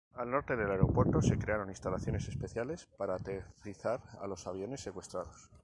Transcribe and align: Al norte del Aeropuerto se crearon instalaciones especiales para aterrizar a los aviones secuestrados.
Al 0.15 0.31
norte 0.31 0.55
del 0.55 0.71
Aeropuerto 0.71 1.21
se 1.21 1.37
crearon 1.37 1.69
instalaciones 1.69 2.27
especiales 2.27 2.87
para 2.97 3.13
aterrizar 3.13 3.99
a 4.19 4.25
los 4.25 4.47
aviones 4.47 4.81
secuestrados. 4.81 5.51